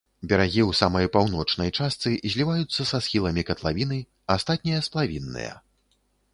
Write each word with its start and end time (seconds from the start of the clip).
Берагі 0.29 0.61
ў 0.61 0.71
самай 0.79 1.09
паўночнай 1.17 1.69
частцы 1.79 2.15
зліваюцца 2.35 2.81
са 2.93 3.03
схіламі 3.09 3.45
катлавіны, 3.53 4.03
астатнія 4.39 4.83
сплавінныя. 4.89 5.53